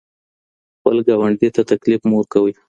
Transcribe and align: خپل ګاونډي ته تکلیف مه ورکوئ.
خپل 0.77 0.95
ګاونډي 1.07 1.49
ته 1.55 1.61
تکلیف 1.71 2.01
مه 2.09 2.15
ورکوئ. 2.17 2.53